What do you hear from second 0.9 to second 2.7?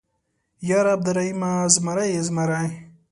عبرالرحيمه، زمری يې زمری.